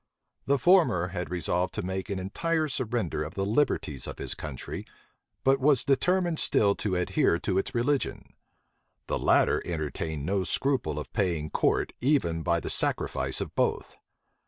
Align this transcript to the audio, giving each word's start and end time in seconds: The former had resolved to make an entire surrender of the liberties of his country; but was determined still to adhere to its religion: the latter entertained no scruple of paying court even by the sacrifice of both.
The 0.47 0.57
former 0.57 1.09
had 1.09 1.29
resolved 1.29 1.75
to 1.75 1.83
make 1.83 2.09
an 2.09 2.17
entire 2.17 2.67
surrender 2.67 3.21
of 3.23 3.35
the 3.35 3.45
liberties 3.45 4.07
of 4.07 4.17
his 4.17 4.33
country; 4.33 4.83
but 5.43 5.59
was 5.59 5.85
determined 5.85 6.39
still 6.39 6.73
to 6.77 6.95
adhere 6.95 7.37
to 7.41 7.59
its 7.59 7.75
religion: 7.75 8.33
the 9.05 9.19
latter 9.19 9.61
entertained 9.63 10.25
no 10.25 10.43
scruple 10.43 10.97
of 10.97 11.13
paying 11.13 11.51
court 11.51 11.93
even 12.01 12.41
by 12.41 12.59
the 12.59 12.67
sacrifice 12.71 13.41
of 13.41 13.53
both. 13.53 13.95